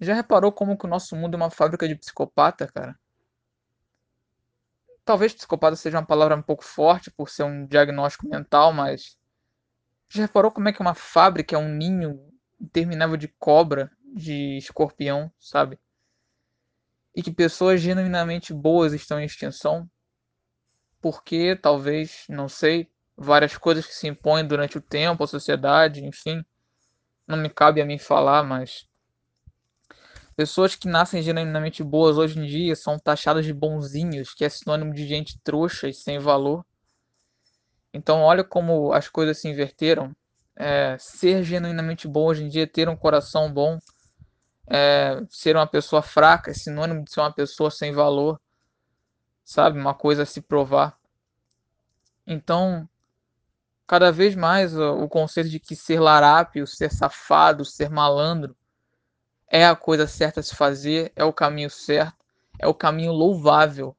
Já 0.00 0.14
reparou 0.14 0.52
como 0.52 0.76
que 0.76 0.84
o 0.84 0.88
nosso 0.88 1.16
mundo 1.16 1.34
é 1.34 1.36
uma 1.36 1.50
fábrica 1.50 1.88
de 1.88 1.94
psicopata, 1.94 2.66
cara? 2.66 2.98
Talvez 5.04 5.32
psicopata 5.32 5.76
seja 5.76 5.98
uma 5.98 6.06
palavra 6.06 6.36
um 6.36 6.42
pouco 6.42 6.64
forte 6.64 7.10
por 7.10 7.30
ser 7.30 7.44
um 7.44 7.66
diagnóstico 7.66 8.28
mental, 8.28 8.72
mas 8.72 9.16
já 10.08 10.22
reparou 10.22 10.50
como 10.50 10.68
é 10.68 10.72
que 10.72 10.80
uma 10.80 10.94
fábrica 10.94 11.54
é 11.54 11.58
um 11.58 11.68
ninho 11.68 12.20
interminável 12.60 13.16
de 13.16 13.28
cobra, 13.38 13.90
de 14.14 14.56
escorpião, 14.58 15.32
sabe? 15.38 15.78
E 17.14 17.22
que 17.22 17.32
pessoas 17.32 17.80
genuinamente 17.80 18.52
boas 18.52 18.92
estão 18.92 19.18
em 19.18 19.24
extinção? 19.24 19.88
Porque 21.00 21.56
talvez, 21.56 22.24
não 22.28 22.48
sei, 22.48 22.90
várias 23.16 23.56
coisas 23.56 23.86
que 23.86 23.94
se 23.94 24.06
impõem 24.06 24.46
durante 24.46 24.76
o 24.76 24.82
tempo, 24.82 25.24
a 25.24 25.26
sociedade, 25.26 26.04
enfim. 26.04 26.44
Não 27.26 27.36
me 27.36 27.48
cabe 27.48 27.80
a 27.80 27.86
mim 27.86 27.98
falar, 27.98 28.42
mas 28.42 28.86
pessoas 30.36 30.74
que 30.74 30.86
nascem 30.86 31.22
genuinamente 31.22 31.82
boas 31.82 32.18
hoje 32.18 32.38
em 32.38 32.46
dia 32.46 32.76
são 32.76 32.98
taxadas 32.98 33.46
de 33.46 33.54
bonzinhos, 33.54 34.34
que 34.34 34.44
é 34.44 34.48
sinônimo 34.48 34.92
de 34.92 35.06
gente 35.06 35.40
trouxa 35.42 35.88
e 35.88 35.94
sem 35.94 36.18
valor. 36.18 36.64
Então, 37.92 38.20
olha 38.20 38.44
como 38.44 38.92
as 38.92 39.08
coisas 39.08 39.40
se 39.40 39.48
inverteram. 39.48 40.14
É, 40.54 40.96
ser 40.98 41.42
genuinamente 41.42 42.06
bom 42.06 42.26
hoje 42.26 42.44
em 42.44 42.48
dia, 42.48 42.66
ter 42.66 42.88
um 42.88 42.96
coração 42.96 43.52
bom, 43.52 43.78
é, 44.68 45.22
ser 45.28 45.56
uma 45.56 45.66
pessoa 45.66 46.02
fraca 46.02 46.50
é 46.50 46.54
sinônimo 46.54 47.04
de 47.04 47.12
ser 47.12 47.20
uma 47.20 47.32
pessoa 47.32 47.70
sem 47.70 47.92
valor, 47.92 48.40
sabe? 49.44 49.78
Uma 49.78 49.94
coisa 49.94 50.22
a 50.22 50.26
se 50.26 50.40
provar. 50.40 50.98
Então, 52.26 52.88
cada 53.86 54.10
vez 54.10 54.34
mais 54.34 54.76
o, 54.76 55.04
o 55.04 55.08
conceito 55.08 55.48
de 55.48 55.60
que 55.60 55.76
ser 55.76 56.00
larápio, 56.00 56.66
ser 56.66 56.90
safado, 56.92 57.64
ser 57.64 57.90
malandro 57.90 58.56
é 59.48 59.66
a 59.66 59.76
coisa 59.76 60.06
certa 60.06 60.40
a 60.40 60.42
se 60.42 60.54
fazer, 60.54 61.12
é 61.14 61.24
o 61.24 61.32
caminho 61.32 61.70
certo, 61.70 62.24
é 62.58 62.66
o 62.66 62.74
caminho 62.74 63.12
louvável 63.12 63.96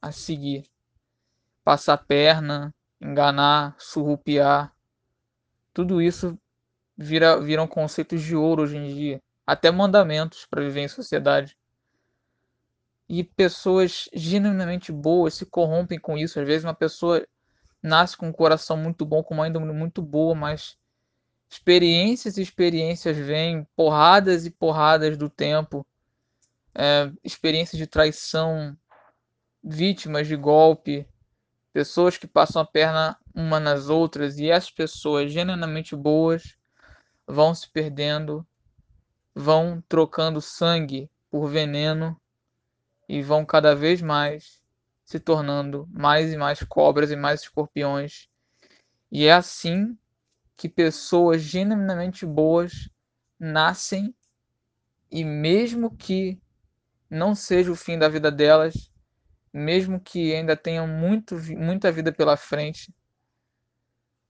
a 0.00 0.12
seguir. 0.12 0.66
Passar 1.64 1.98
perna, 1.98 2.74
enganar, 3.00 3.76
surrupiar, 3.78 4.74
tudo 5.72 6.02
isso 6.02 6.38
vira, 6.96 7.40
viram 7.40 7.66
conceitos 7.66 8.22
de 8.22 8.36
ouro 8.36 8.62
hoje 8.62 8.76
em 8.76 8.94
dia, 8.94 9.22
até 9.46 9.70
mandamentos 9.70 10.46
para 10.46 10.62
viver 10.62 10.82
em 10.82 10.88
sociedade. 10.88 11.56
E 13.08 13.24
pessoas 13.24 14.08
genuinamente 14.12 14.92
boas 14.92 15.34
se 15.34 15.44
corrompem 15.44 15.98
com 15.98 16.16
isso. 16.16 16.38
Às 16.38 16.46
vezes 16.46 16.64
uma 16.64 16.74
pessoa 16.74 17.26
nasce 17.82 18.16
com 18.16 18.28
um 18.28 18.32
coração 18.32 18.76
muito 18.76 19.04
bom, 19.04 19.22
com 19.22 19.34
uma 19.34 19.48
índole 19.48 19.72
muito 19.72 20.00
boa, 20.00 20.34
mas 20.34 20.76
experiências 21.50 22.38
e 22.38 22.42
experiências 22.42 23.16
vêm, 23.16 23.66
porradas 23.74 24.46
e 24.46 24.50
porradas 24.50 25.16
do 25.16 25.28
tempo, 25.28 25.84
é, 26.72 27.10
experiências 27.24 27.76
de 27.76 27.88
traição, 27.88 28.76
vítimas 29.62 30.28
de 30.28 30.36
golpe, 30.36 31.06
pessoas 31.72 32.16
que 32.16 32.26
passam 32.26 32.62
a 32.62 32.64
perna 32.64 33.18
uma 33.34 33.58
nas 33.58 33.88
outras 33.88 34.38
e 34.38 34.48
essas 34.48 34.70
pessoas 34.70 35.32
genuinamente 35.32 35.96
boas 35.96 36.56
vão 37.26 37.52
se 37.54 37.68
perdendo, 37.68 38.46
vão 39.34 39.82
trocando 39.88 40.40
sangue 40.40 41.10
por 41.30 41.48
veneno 41.48 42.16
e 43.08 43.22
vão 43.22 43.44
cada 43.44 43.74
vez 43.74 44.00
mais 44.00 44.60
se 45.04 45.18
tornando 45.18 45.88
mais 45.90 46.32
e 46.32 46.36
mais 46.36 46.62
cobras 46.62 47.10
e 47.10 47.16
mais 47.16 47.42
escorpiões. 47.42 48.28
E 49.10 49.26
é 49.26 49.32
assim 49.32 49.98
que 50.60 50.68
pessoas 50.68 51.40
genuinamente 51.40 52.26
boas 52.26 52.90
nascem 53.38 54.14
e 55.10 55.24
mesmo 55.24 55.96
que 55.96 56.38
não 57.08 57.34
seja 57.34 57.72
o 57.72 57.74
fim 57.74 57.98
da 57.98 58.10
vida 58.10 58.30
delas, 58.30 58.92
mesmo 59.50 59.98
que 59.98 60.34
ainda 60.34 60.54
tenham 60.54 60.86
muito, 60.86 61.34
muita 61.56 61.90
vida 61.90 62.12
pela 62.12 62.36
frente, 62.36 62.94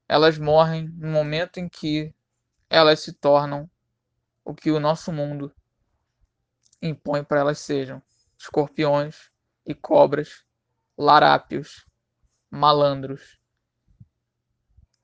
elas 0.09 0.39
morrem 0.39 0.87
no 0.91 1.09
momento 1.09 1.59
em 1.59 1.69
que 1.69 2.15
elas 2.69 3.01
se 3.01 3.13
tornam 3.13 3.69
o 4.45 4.55
que 4.55 4.71
o 4.71 4.79
nosso 4.79 5.13
mundo 5.13 5.53
impõe 6.81 7.25
para 7.25 7.41
elas 7.41 7.59
sejam: 7.59 8.01
escorpiões 8.39 9.33
e 9.67 9.75
cobras 9.75 10.45
larápios, 10.97 11.85
malandros, 12.49 13.40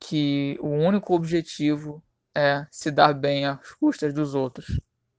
que 0.00 0.58
o 0.60 0.68
único 0.68 1.14
objetivo 1.14 2.02
é 2.34 2.66
se 2.70 2.90
dar 2.90 3.14
bem 3.14 3.46
às 3.46 3.72
custas 3.74 4.12
dos 4.14 4.34
outros. 4.34 4.80